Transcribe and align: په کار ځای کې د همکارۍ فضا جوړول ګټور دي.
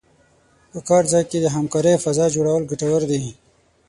په 0.71 0.79
کار 0.87 1.03
ځای 1.11 1.23
کې 1.29 1.37
د 1.41 1.45
همکارۍ 1.55 1.95
فضا 2.05 2.25
جوړول 2.35 2.63
ګټور 2.71 3.01
دي. 3.11 3.21